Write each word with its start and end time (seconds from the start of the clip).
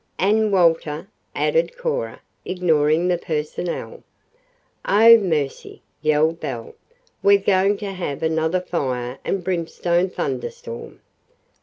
"And 0.17 0.51
Walter," 0.51 1.07
added 1.35 1.77
Cora, 1.77 2.21
ignoring 2.43 3.07
the 3.07 3.19
personal. 3.19 4.01
"Oh, 4.83 5.17
mercy!" 5.19 5.83
yelled 6.01 6.39
Belle. 6.39 6.73
"We're 7.21 7.37
going 7.37 7.77
to 7.77 7.91
have 7.91 8.23
another 8.23 8.61
fire 8.61 9.19
and 9.23 9.43
brimstone 9.43 10.09
thunderstorm! 10.09 11.01